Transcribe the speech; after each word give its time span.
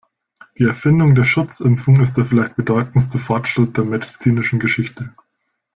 Die 0.57 0.63
Erfindung 0.63 1.13
der 1.13 1.23
Schutzimpfung 1.23 1.99
ist 2.01 2.17
der 2.17 2.25
vielleicht 2.25 2.55
bedeutendste 2.55 3.19
Fortschritt 3.19 3.77
der 3.77 3.83
medizinischen 3.83 4.59
Geschichte. 4.59 5.13